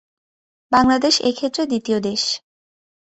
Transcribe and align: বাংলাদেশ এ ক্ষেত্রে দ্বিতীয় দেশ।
বাংলাদেশ 0.71 1.15
এ 1.21 1.31
ক্ষেত্রে 1.37 1.63
দ্বিতীয় 1.65 1.99
দেশ। 1.99 2.21